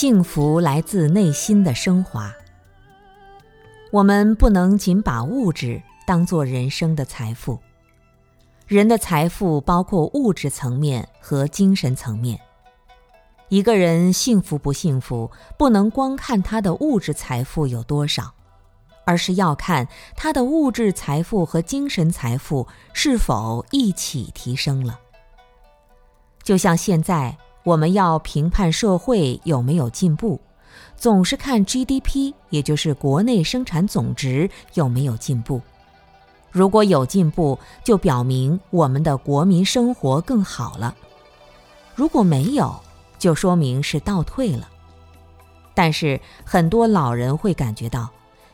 [0.00, 2.32] 幸福来自内心的升华。
[3.90, 7.58] 我们不能仅把物质当做人生的财富。
[8.68, 12.38] 人的财富包括物质层面和精神层面。
[13.48, 18.32] 一个人幸福不幸福，不能光看他的物质财富有多少，
[19.04, 25.00] 而是要看他的物质财富和精神财富是否一起提升了。
[26.44, 27.36] 就像现在，
[27.68, 30.40] 我们要评判社会有没有进步，
[30.96, 35.60] 总是看 GDP，也就是国内生产总值有没有进步。
[36.50, 40.94] 如果有进步，就表明我们的国民生活更好了；
[41.94, 42.74] 如果没有，
[43.18, 44.66] 就说明是倒退了。
[45.74, 48.08] 但是很多老人会感觉到，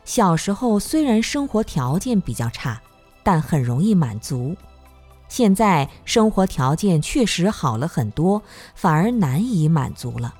[0.05, 2.83] 小时候虽然生活条件比较差，
[3.23, 4.57] 但很容易满足；
[5.37, 8.41] 现在生活条件确实好了很多，
[8.77, 10.33] 反而难以满足了。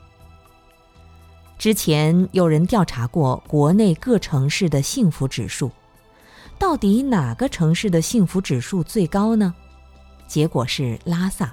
[1.59, 5.69] 之前有人调查过国内各城市的幸福指数。
[6.61, 9.53] 到底哪个城市的幸福指数最高呢？
[10.29, 11.53] 结果是拉萨。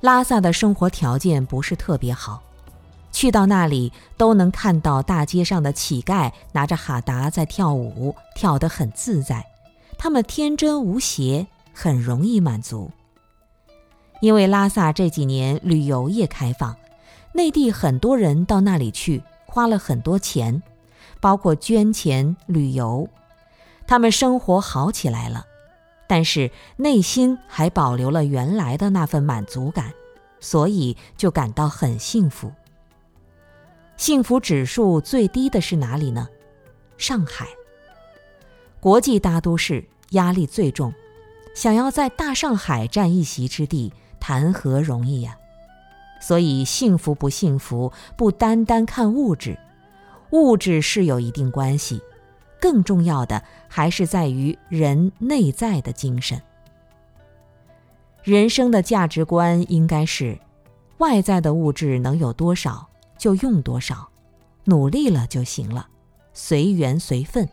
[0.00, 2.42] 拉萨的生活条件不是特别好，
[3.12, 9.44] 去到那里都能看到大街上的乞丐拿着哈达在跳舞，跳得很自在。
[9.98, 11.46] 他们天真无邪，
[11.78, 12.90] 很容易满足。
[14.22, 16.74] 因为拉萨这几年旅游业开放，
[17.34, 20.62] 内地很多人到那里去，花了很多钱，
[21.20, 23.06] 包括捐钱旅游。
[23.86, 25.44] 他们生活好起来了，
[26.06, 29.92] 但是内心还保留了原来的那份满足感，
[30.40, 32.50] 所以就感到很幸福。
[33.98, 36.26] 幸福指数最低的是哪里呢？
[36.96, 37.46] 上海。
[38.80, 40.92] 国际大都市压力最重，
[41.56, 43.90] 想要在大上海占一席之地，
[44.20, 45.38] 谈何容易呀！
[46.20, 49.58] 所以幸福不幸福，不单单看物质，
[50.32, 52.02] 物质是有一定关系。
[52.60, 56.38] 更重要的还是在于人内在的精神。
[58.22, 60.38] 人生的价值观应该是：
[60.98, 64.06] 外在的物质能有多少就用多少，
[64.64, 65.88] 努力了就行了，
[66.34, 67.48] 随缘随分。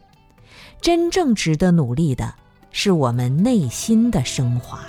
[0.82, 2.36] 真正值得努力的
[2.74, 4.82] 是我们内心的升华。